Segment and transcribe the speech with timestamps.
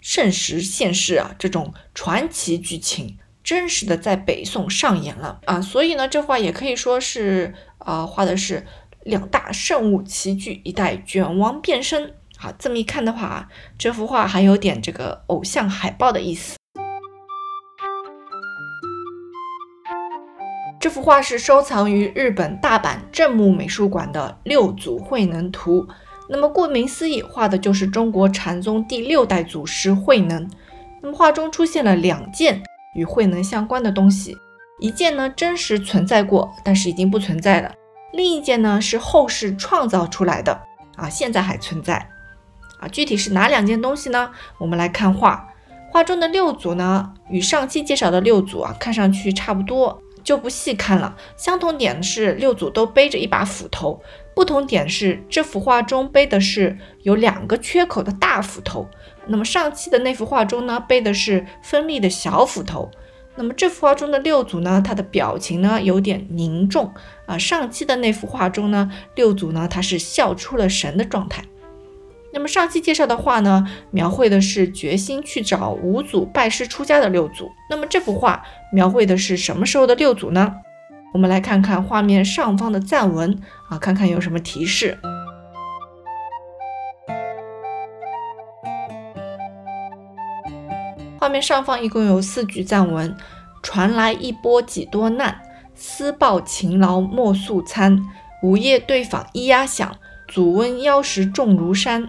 [0.00, 5.60] 圣实现世啊这种传奇剧情，真实的在北宋上演了啊。
[5.60, 8.66] 所以呢，这幅画也可以说是啊，画的是
[9.04, 12.14] 两大圣物齐聚，一代卷王变身。
[12.36, 16.56] 好，这么一看的话，这幅画还有点这个偶像海报的意思。
[20.80, 25.88] 这幅画是收藏于日本大阪正木美术馆的六祖慧能图。
[26.28, 30.48] 那么顾名思义，画的就是中国禅宗第六代祖师慧能。
[31.00, 32.62] 那么画中出现了两件
[32.94, 34.36] 与慧能相关的东西，
[34.80, 37.70] 一件呢真实存在过，但是已经不存在了；
[38.12, 40.60] 另一件呢是后世创造出来的，
[40.96, 42.08] 啊，现在还存在。
[42.80, 44.30] 啊，具体是哪两件东西呢？
[44.58, 45.48] 我们来看画，
[45.90, 50.00] 画中的六祖呢，与上期介绍的六祖啊，看上去差不多。
[50.28, 51.16] 就不细看了。
[51.38, 54.02] 相同点是六组都背着一把斧头，
[54.34, 58.86] 不同点是这幅画中背的是有两个缺口的大斧头，
[59.28, 62.90] 那么上期的那幅画中呢背的是锋利的小斧头。
[63.36, 66.92] 那么这幅画中的六组呢，他的表情呢有点凝重
[67.24, 67.38] 啊。
[67.38, 71.42] 上期的那幅画中呢，六组呢他是笑出了神的状态。
[72.32, 77.50] 那么上期介绍的画呢，描绘的是决心去找五祖拜师出家的六祖。
[77.70, 80.54] 那么这幅画描绘的是什么时候的六祖呢？
[81.14, 84.98] 我们来看看画面上方的赞文啊，看看有什么提示。
[91.18, 93.16] 画面上方一共有四句赞文：
[93.62, 95.40] 传来一波几多难，
[95.74, 97.98] 思报勤劳莫素餐。
[98.42, 99.96] 午夜对访咿呀响，
[100.28, 102.08] 祖温妖石重如山。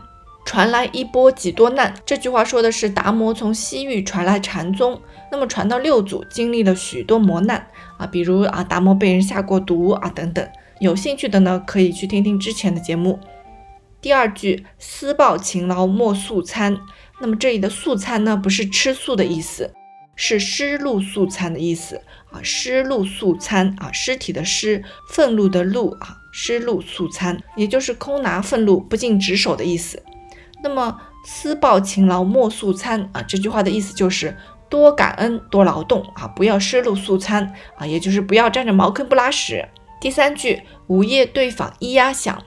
[0.50, 5.00] 传来一波几多难，这句话说的是达摩从西域传来禅宗，
[5.32, 7.68] 那么传到六祖经历了许多磨难
[8.00, 10.50] 啊，比如啊达摩被人下过毒啊等等。
[10.80, 13.20] 有兴趣的呢，可以去听听之前的节目。
[14.02, 16.80] 第二句思报勤劳莫素餐，
[17.22, 19.72] 那么这里的素餐呢，不是吃素的意思，
[20.16, 30.02] 是失路素餐的意思啊，失路素餐啊，尸体的尸，愤怒的怒啊，失路素餐，也就是空拿愤怒不尽职守的意思。
[30.62, 34.36] 那么“思报勤劳莫素餐”啊，这句话的意思就是
[34.70, 39.68] 多感恩多劳动啊，不要失路素餐啊，也就是不要占着茅坑不拉屎。
[40.02, 42.42] 第三句“午夜对访咿呀响”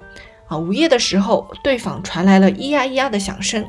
[0.48, 3.64] 啊，午夜的时候对访传来了咿呀咿呀的响声。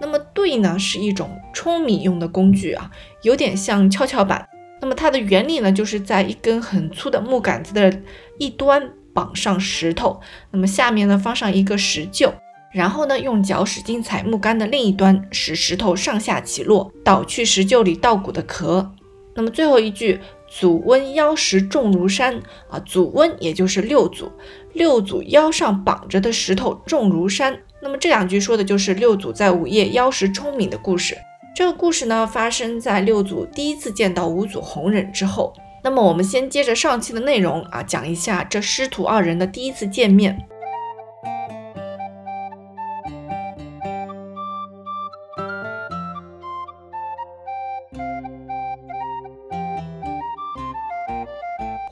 [0.00, 2.90] 那么对呢是一种舂米用的工具啊，
[3.22, 4.46] 有点像跷跷板。
[4.80, 8.00] 那么它的原理呢，就是在一根很粗的木杆子的
[8.38, 12.32] 一端绑上石头，那么下面呢放上一个石臼。
[12.74, 18.90] 然后呢，用脚使劲踩木杆的另一端，使石头上下起落，捣去石臼里稻谷的壳。
[19.36, 20.20] 那么最后一句
[20.50, 24.32] “祖温腰石重如山”啊，祖温也就是六祖，
[24.72, 27.56] 六祖腰上绑着的石头重如山。
[27.80, 31.16] 那么这两句说的就是六祖在午夜腰石舂米的故事。
[31.54, 35.54] 这个故事呢，发生在六祖第一次见到五祖弘忍之后。
[35.84, 40.48] 那么我们先接着上期的内容啊，讲一下这师徒二人的第一次见面。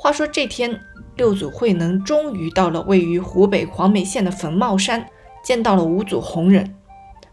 [0.03, 0.81] 话说这天，
[1.15, 5.07] 六祖慧能终于到了位于湖北黄梅县的坟帽山，
[5.45, 6.75] 见到了五祖弘忍。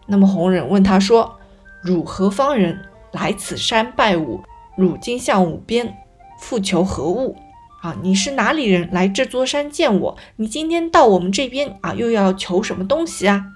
[0.06, 1.40] 那么弘忍问他说
[1.82, 2.80] ：“汝何方人？
[3.12, 4.44] 来此山拜吾？
[4.78, 5.98] 汝今向吾边，
[6.40, 7.36] 复求何物？
[7.82, 8.88] 啊，你是哪里人？
[8.92, 10.16] 来这座山见我？
[10.36, 13.48] 你今天到我们这边啊，又要求什么东西啊？”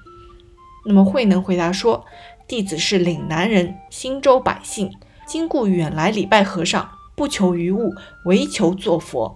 [0.87, 2.03] 那么慧能回答说
[2.49, 4.89] ：“弟子是岭南人，新州百姓，
[5.27, 7.93] 今故远来礼拜和尚。”不求于物，
[8.25, 9.35] 唯求作佛。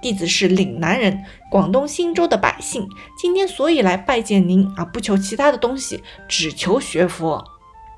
[0.00, 2.88] 弟子是岭南人，广东新州的百姓。
[3.16, 7.44] 今天所以来拜见您啊，不求其他的东西，只求学佛。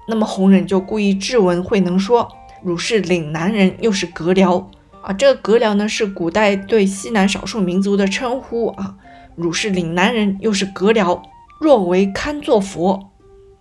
[0.07, 2.31] 那么弘忍就故意质问慧能说
[2.63, 4.67] ：“汝是岭南人，又是獦獠
[5.01, 5.15] 啊？
[5.15, 8.97] 这个獦獠呢，是古代对西南少数民族的称呼啊。
[9.35, 11.23] 汝是岭南人，又是獦獠，
[11.59, 13.13] 若为堪作佛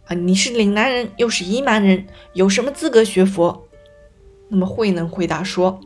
[0.07, 0.13] 啊？
[0.13, 3.62] 你是岭南人，又是沂蛮人，有什么资格学佛？”
[4.53, 5.81] 那么慧能回答说：“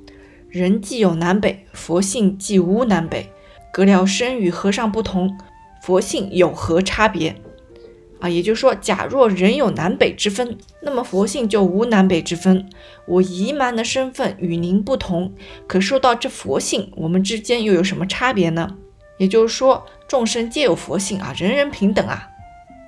[0.52, 3.32] 人既有南北，佛性既无南北。
[3.72, 5.38] 格了生与和尚不同，
[5.82, 7.34] 佛性有何差别？
[8.20, 12.70] 啊，也就是说，假若人有南北之分，那么佛性就无南北之分。
[13.08, 15.34] 我夷蛮的身份与您不同，
[15.66, 18.76] 可说到这佛性，我们之间又有什么差别呢？
[19.18, 22.28] 也就是说，众生皆有佛性啊，人人平等啊。”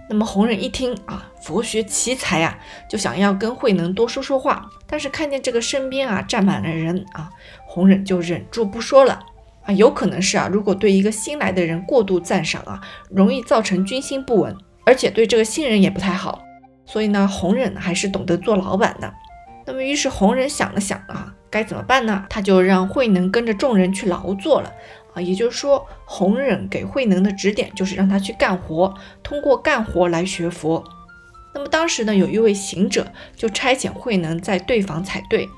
[0.09, 2.57] 那么弘忍一听啊，佛学奇才呀，
[2.89, 4.67] 就想要跟慧能多说说话。
[4.87, 7.29] 但是看见这个身边啊站满了人啊，
[7.67, 9.19] 弘忍就忍住不说了
[9.63, 9.71] 啊。
[9.71, 16.41] 有可能是啊，如果对一个新来的人过度赞赏啊，容易造成军心不稳，而且对这个新人也不太好。
[16.87, 19.13] 所以呢，弘忍还是懂得做老板的。
[19.67, 22.25] 那么，于是弘忍想了想啊，该怎么办呢？
[22.27, 24.73] 他就让慧能跟着众人去劳作了
[25.21, 28.93] 也就是说，弘忍给慧能的指点就是让他去干活，
[29.23, 30.83] 通过干活来学佛。
[31.53, 35.49] 那么当时呢，有一位行者就差遣慧能在对房采对。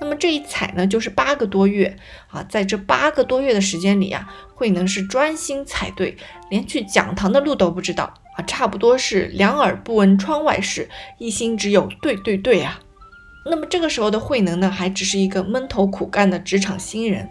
[0.00, 1.94] 那么这一采呢，就是八个多月
[2.28, 2.42] 啊。
[2.48, 6.16] 在这八个多月的时间里啊，慧能是专心采对，
[6.48, 8.42] 连去讲堂的路都不知道啊。
[8.46, 10.88] 差不多是两耳不闻窗外事，
[11.18, 12.80] 一心只有对对对啊。
[13.44, 17.28] 那么这个时候的慧能呢，还只是一个闷头苦干的职场新人。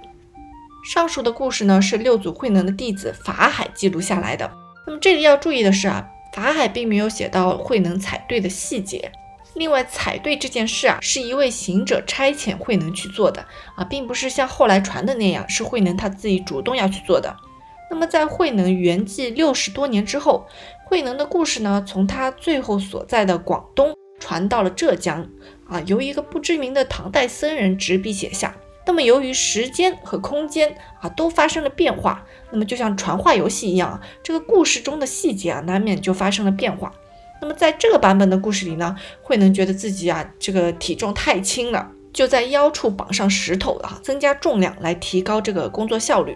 [0.84, 4.50] 上述的故事呢，是六祖慧能的弟子法海记录下来的。
[4.88, 9.12] 那么这里要注意的是啊，法海并没有写到慧能采对的细节。
[9.56, 13.46] 另外，采对这件事啊，是一位行者差遣慧能去做的
[13.76, 17.36] 啊，并不是像后来传的那样，是慧能他自己主动要去做的。
[17.92, 20.48] 那么在慧能圆寂六十多年之后，
[20.86, 25.28] 慧能的故事呢，从他最后所在的广东传到了浙江。
[25.68, 28.56] 啊，由一个不知名的唐代僧人执笔写下。
[28.86, 36.92] 那么，由于时间和空间啊都发生了变化，那么就像传话游戏一样，这个故事中的细节啊难免就发生了变化。
[37.42, 46.36] 那么，在这个版本的故事里呢，慧能觉得自己啊这个体重太轻了，就在腰处绑上石头啊，增加重量来提高这个工作效率。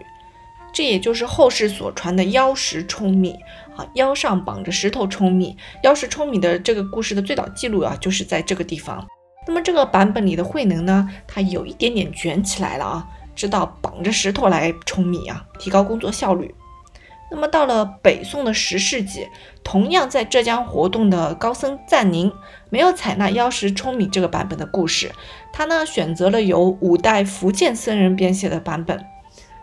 [0.71, 3.35] 这也就是后世所传的腰石冲米
[3.75, 5.55] 啊，腰上绑着石头冲米。
[5.83, 9.07] 腰石冲米的这个故事的最早记录啊，就是在这个地方。
[9.45, 16.53] 那么这个版本里的慧能呢，他有一点点卷起来了啊，知道绑着石头来冲米啊，提高工作效率。
[17.31, 19.27] 那么到了北宋的十世纪，
[19.63, 22.31] 同样在浙江活动的高僧赞宁，
[22.69, 25.11] 没有采纳腰石冲米这个版本的故事，
[25.51, 29.03] 他呢选择了由五代福建僧人编写的版本。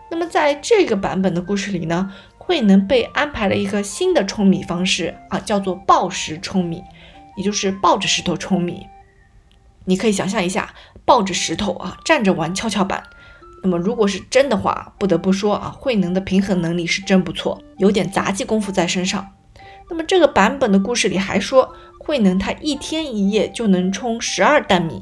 [0.09, 6.83] 那么在这个版本的故事里呢，慧能被安排了一个新的冲米方式啊，叫做抱石冲米，
[7.37, 8.85] 也就是抱着石头冲米。
[9.85, 10.73] 你可以想象一下，
[11.05, 13.03] 抱着石头啊，站着玩跷跷板。
[13.63, 19.27] 那么，如果是真的话，不得不说啊，慧能的平衡能力是真不错，有点杂技功夫在身上。
[19.89, 25.01] 那么，这个版本的故事里还说，慧能他一天一夜就能冲十二担米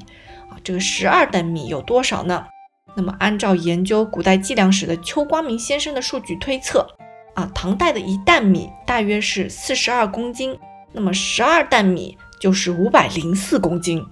[0.50, 0.60] 啊。
[0.64, 2.46] 这个十二担米有多少呢？
[2.96, 6.86] 那么，按照研究古代计量史的邱光明先生的数据推测
[7.36, 10.58] 啊，唐代的一担米大约是四十二公斤，
[10.92, 14.06] 那么十二担米就是五百零四公斤。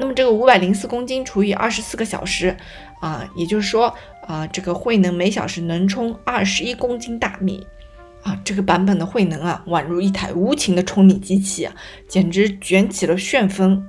[0.00, 2.56] 那么这个五百零四公斤除以二十四个小时，
[3.00, 3.94] 啊，也就是说，
[4.26, 7.66] 啊，这个慧能每小时能冲二十一公斤大米，
[8.22, 11.74] 啊，这个版本的慧能啊，宛如一台无情的冲米机器啊，
[12.08, 13.86] 简直卷起了旋风。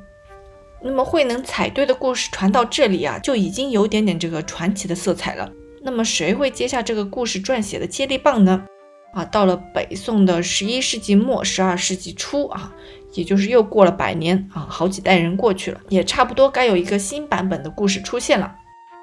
[0.83, 5.49] 那么慧能踩对的故事传到这里啊，就已经有点点这个传奇的色彩了。
[5.81, 8.65] 那么谁会接下这个故事撰写的接力棒呢？
[9.13, 12.73] 啊，到了北宋的十一世纪末、十二世纪初啊。
[13.13, 18.55] 也就是又过了百年啊，好几代人过去了，也差不多该有一个新版本的故事出现了，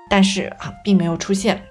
[0.09, 1.63] 但是啊，并没有出现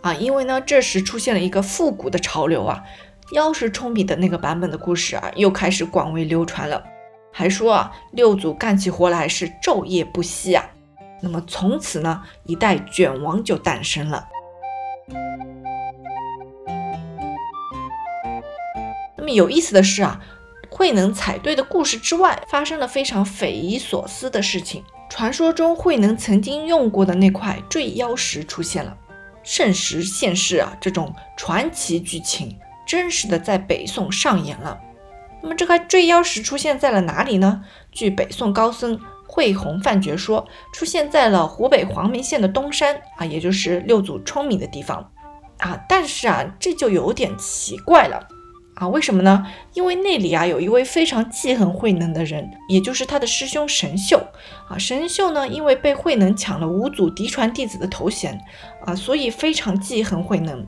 [0.00, 2.82] 啊，因为呢，这时出现了一个复古的潮流啊，
[3.30, 6.82] 妖石冲笔的那个版本的故事啊，又开始广为流传了，
[7.32, 10.68] 还说啊，六祖干起活来是昼夜不息啊，
[11.22, 14.26] 那么从此呢，一代卷王就诞生了。
[19.34, 20.20] 有意思的是啊。
[20.70, 24.84] 慧能采对的故事之外，发生了非常匪夷所思的事情。
[25.08, 28.94] 传说中，慧能曾经用过的那块坠妖石出现了，
[29.42, 30.76] 圣石现世啊！
[30.78, 32.54] 这种传奇剧情
[32.86, 34.78] 真实的在北宋上演了。
[35.42, 37.64] 那么，这块坠妖石出现在了哪里呢？
[37.90, 45.10] 据北宋高僧慧弘范觉说，出现在了湖北黄梅县的东山啊，也就是六祖聪明的地方
[45.56, 45.80] 啊。
[45.88, 48.28] 但是啊，这就有点奇怪了。
[48.78, 49.44] 啊，为什么呢？
[49.74, 54.22] 因为那里啊有一位非常记恨慧能的人，也就是他的师兄神秀。
[54.68, 58.40] 啊，神秀呢，因为被慧能抢了五祖嫡传弟子的头衔，
[58.84, 60.64] 啊，所以非常记恨慧能。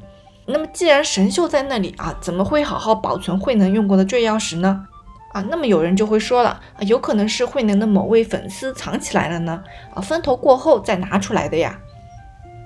[0.46, 4.84] 那么既然神秀在那里啊，怎么会好好保存慧能用过的坠妖石呢？
[5.32, 9.62] 啊，那么有人就会说了，啊，有可能是慧能的某位粉丝藏起来了呢？
[9.94, 11.78] 啊，风头过后再拿出来的呀？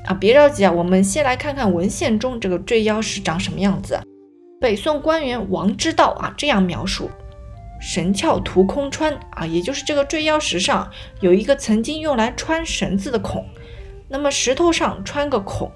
[0.07, 4.01] 啊，别着急啊，我们先来看看文献中这个坠妖石长什么样子。
[4.64, 7.11] 北宋官员王之道啊这样描述：
[7.83, 10.90] 神窍图空穿啊，也就是这个坠腰石上
[11.21, 13.44] 有一个曾经用来穿绳子的孔，
[14.09, 15.71] 那么石头上穿个孔，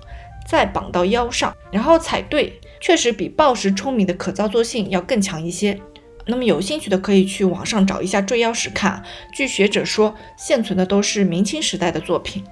[0.49, 5.79] 再绑到腰上，然后踩对，确实比抱石冲米的可操作性要更强一些。
[6.25, 9.03] 那么有兴趣的可以去网上找一下坠腰石看，
[9.35, 12.43] 据学者说，现存的都是明清时代的作品。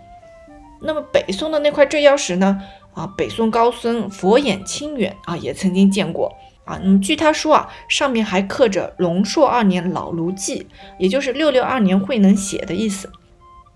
[0.82, 2.60] 那么北宋的那块坠腰石呢？
[2.96, 6.34] 啊，北宋高僧佛眼清远啊，也曾经见过
[6.64, 6.80] 啊。
[6.82, 10.66] 那么据他说啊，上面还刻着“龙朔二年老卢记”，
[10.98, 13.12] 也就是六六二年慧能写的意思。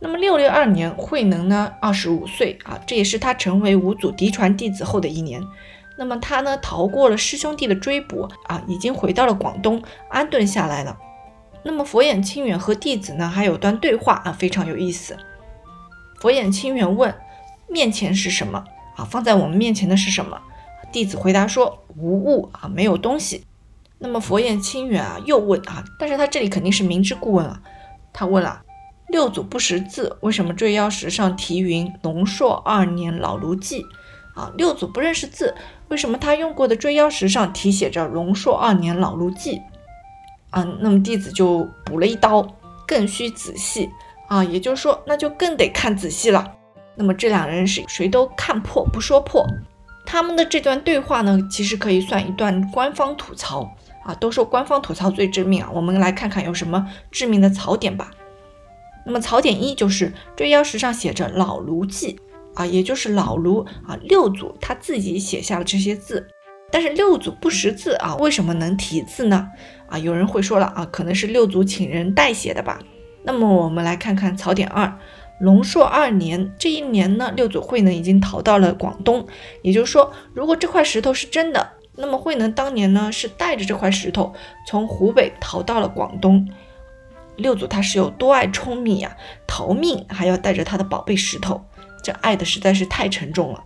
[0.01, 5.43] 那么六六二年，慧能呢二十五岁啊，这也是他成为五祖嫡传弟子后的一年。
[5.99, 10.97] 那么他呢逃过了师兄弟的追捕啊，已经回到了广东安顿下来了。
[11.63, 15.15] 那么佛眼清远和弟子呢还有段对话啊，非常有意思。
[16.23, 17.15] 佛眼清远问
[17.69, 18.65] ：“面前是什么？
[19.01, 20.39] 啊，放在我们面前的是什么？”
[20.93, 23.45] 弟子回答说：“无物啊，没有东西。”
[23.99, 27.63] 那么佛眼清远啊又问啊，但是他这里肯定是明知故问啊，
[28.13, 28.63] 他问了。
[29.09, 33.85] 六祖不识字，为什么坠腰石上题云“龙朔二年老卢记”？
[34.37, 35.55] 啊，六祖不认识字，
[35.89, 39.61] 为什么他用过的坠腰石上题写着“龙朔二年老卢记”？
[40.51, 42.47] 啊，那么弟子就补了一刀，
[42.87, 43.91] 更需仔细
[44.29, 46.53] 啊，也就是说，那就更得看仔细了。
[47.01, 49.43] 那么这两人是谁都看破不说破，
[50.05, 58.11] 他们的这段对话呢，其实可以算一段官方吐槽啊，都说官方吐槽最致命啊，我们来看看有什么致命的槽点吧。
[59.07, 62.21] 那么槽点一就是追腰石上写着“老卢记”
[62.55, 66.29] 啊，也就是老卢啊六祖他自己写下了这些字，
[66.71, 69.49] 但是六祖不识字啊，为什么能题字呢？
[69.89, 72.79] 啊，有人会说了啊，可能是六祖请人代写的吧。
[73.23, 74.99] 那么我们来看看槽点二，
[75.41, 79.27] 龙朔二年这一年呢，六祖慧能已经逃到了广东，
[79.63, 84.35] 也就是说，如果这块石头是真的，那么慧能当年呢是带着这块石头
[84.67, 86.47] 从湖北逃到了广东。
[87.37, 89.17] 六祖他是有多爱舂米啊，
[89.47, 91.65] 逃命还要带着他的宝贝石头，
[92.05, 93.65] 这爱的实在是太沉重了。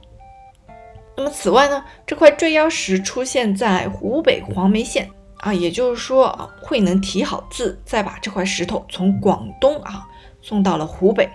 [1.17, 10.07] 那么此外呢，这块坠腰石出现在湖北黄梅县啊，也就是说啊，慧能提好字，再把这块石头从广东啊
[10.41, 11.29] 送到了湖北。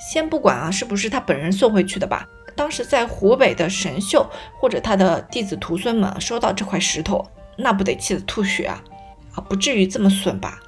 [0.00, 2.26] 先不管啊是不是他本人送回去的吧，
[2.56, 4.28] 当时在湖北的神秀
[4.58, 7.24] 或者他的弟子徒孙们收到这块石头，
[7.56, 8.82] 那不得气得吐血啊
[9.34, 10.58] 啊，不至于这么损吧？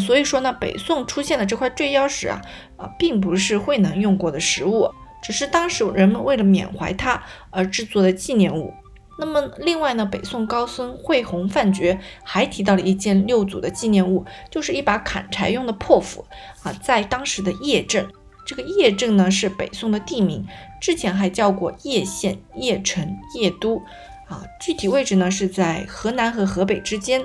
[0.00, 2.40] 所以说呢，北宋出现的这块坠腰石啊，
[2.78, 4.90] 啊，并不是慧能用过的实物，
[5.22, 8.72] 只是当时人们为了缅怀他而制作的纪念物。
[9.18, 16.24] 那么另外呢，北宋高僧慧弘范觉还提到了一件六祖的纪念物，就是一把砍柴用的破斧
[16.62, 18.08] 啊，在当时的叶镇，
[18.44, 20.46] 这个叶镇呢是北宋的地名，
[20.80, 23.82] 之前还叫过叶县、叶城、叶都
[24.28, 27.22] 啊，具体位置呢是在河南和河北之间。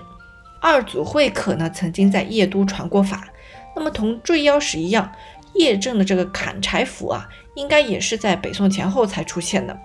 [0.60, 3.28] 二祖慧可呢，曾经在叶都传过法。
[3.76, 5.12] 那么同坠妖石一样，
[5.54, 9.78] 叶镇的这个砍柴斧啊，应该也是在北宋前后才出现的。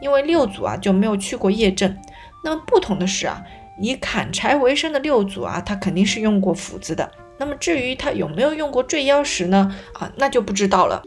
[0.00, 1.96] 因为六祖啊就没有去过叶镇。
[2.44, 3.42] 那么不同的是啊，
[3.80, 7.10] 以砍柴为生的六祖啊，他肯定是用过斧子的。
[7.38, 9.74] 那么至于他有没有用过坠腰石呢？
[9.94, 11.02] 啊，那就不知道了。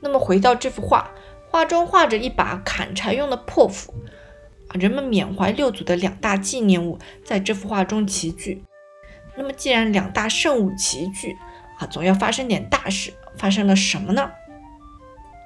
[0.00, 1.10] 那么回到这幅画，
[1.50, 3.92] 画中画着一把砍柴用的破斧
[4.68, 8.62] 啊，人们缅怀六祖的两大纪念物在这幅画中齐聚。
[9.36, 11.36] 那么既然两大圣物齐聚
[11.78, 13.12] 啊，总要发生点大事。
[13.36, 14.32] 发生了什么呢？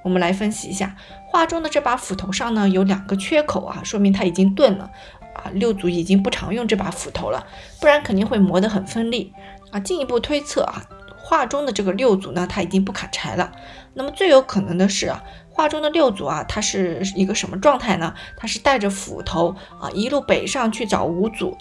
[0.03, 0.95] 我们来分析一下，
[1.25, 4.91] 画中的这把斧头上呢有两个缺口啊，说明它已经钝了
[5.33, 7.47] 啊，六祖已经不常用这把斧头了，
[7.79, 9.33] 不然肯定会磨得很锋利
[9.71, 9.79] 啊。
[9.79, 10.83] 进一步推测啊。
[11.25, 13.49] 画中的这个六祖呢，他已经不砍柴了。
[13.93, 18.13] 那么最有可能的是啊，画中的六祖啊，他是一个什么状态呢？
[18.35, 21.57] 他是带着斧头啊，一路北上去找五祖。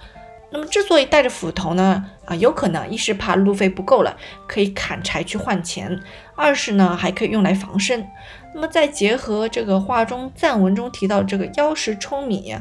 [0.51, 4.17] 那么之所以带着斧头呢，啊，有可能一是怕路费不够了，
[4.49, 5.97] 可以砍柴去换钱；
[6.43, 8.05] 二是呢，还可以用来防身。
[8.53, 12.55] 那么再结合这个画中赞文中提到这个腰石舂米。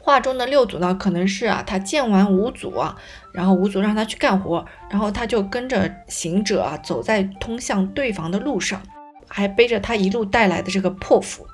[0.00, 2.96] 画中的六祖呢，可能是啊，他见完五祖啊，
[3.30, 8.80] 然后五祖让他去干活，然后他就跟着行者啊，走在通向对方的路上，
[9.28, 11.46] 还背着他一路带来的这个破斧。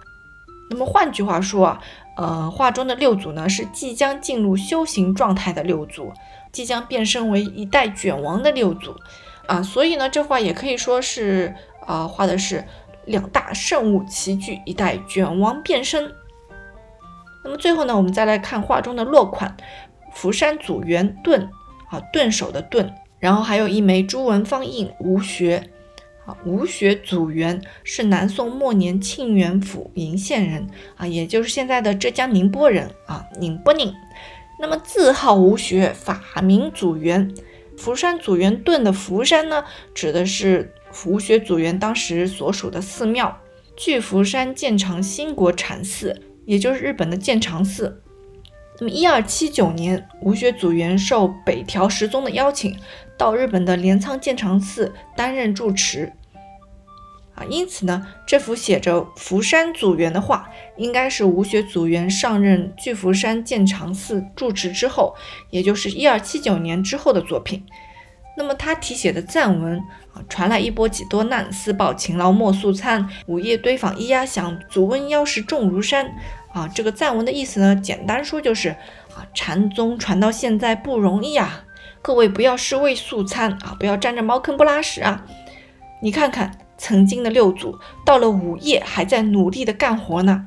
[0.70, 1.80] 那么换句话说啊，
[2.16, 6.12] 呃，画中的六祖呢，是即将进入修行状态的六祖，
[6.52, 8.94] 即将变身为一代卷王的六祖
[9.46, 11.52] 啊，所以呢，这画也可以说是
[11.86, 12.64] 啊，画的是
[13.06, 16.12] 两大圣物齐聚，一代卷王变身。
[17.44, 19.56] 那么最后呢，我们再来看画中的落款，
[20.12, 21.48] 福山祖元盾
[21.90, 25.70] 啊，盾首的盾，然后还有一枚朱文方印吴学
[26.24, 33.92] 啊，吴学祖元是南宋末年庆元府鄞县人啊，也就是现在的浙江宁波人啊，宁波宁。
[34.58, 37.34] 那么字号吴学，法名祖元。
[37.76, 39.64] 福山祖元盾的福山呢，
[39.94, 40.72] 指的是
[41.06, 43.40] 吴学祖元当时所属的寺庙，
[43.76, 46.22] 巨福山建长兴国禅寺。
[46.46, 48.02] 也就是日本的建长寺，
[48.78, 52.78] 那么一二七九年，吴学祖元受北条时宗的邀请，
[53.16, 56.12] 到日本的镰仓建长寺担任住持。
[57.34, 65.14] 啊，因此呢，这幅写着福山祖元的画，应该是吴学祖元上任巨福山建长寺住持之后，
[65.48, 67.64] 也就是一二七九年之后的作品。
[68.36, 69.78] 那么他题写的赞文
[70.12, 76.12] 啊，传来一波几多难，四报勤劳莫素餐，午夜堆坊咿呀响，祖温腰食重如山。
[76.52, 78.68] 啊，这个赞文的意思呢，简单说就是
[79.14, 81.64] 啊，禅宗传到现在不容易啊，
[82.00, 85.24] 各位不要视为素餐啊，不要占着茅坑不拉屎啊。
[86.00, 90.46] 你看看曾经的六祖，到了午夜还在努力的干活呢。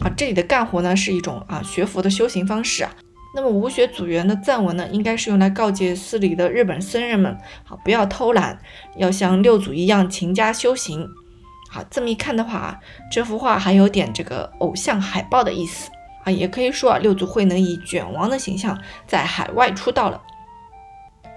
[0.00, 2.90] 啊，这里的干活呢，是一种啊学佛的修行方式啊。
[3.36, 8.60] 那么武学组员的赞文呢，应该是用来告诫寺里的日本僧人们，好不要偷懒，
[8.96, 11.04] 要像六祖一样勤加修行。
[11.68, 12.78] 好，这么一看的话啊，
[13.10, 15.90] 这幅画还有点这个偶像海报的意思
[16.24, 20.22] 啊，也可以说啊，六祖慧能以卷王的形象在海外出道了。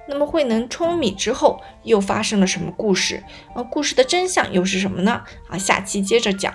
[0.07, 3.23] 那么慧能冲米之后又发生了什么故事？
[3.55, 5.23] 呃，故事的真相又是什么呢？
[5.49, 6.53] 啊，下期接着讲。